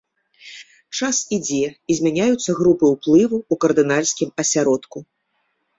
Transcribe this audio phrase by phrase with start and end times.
[0.99, 4.97] Час ідзе і змяняюцца групы ўплыву ў кардынальскім асяродку.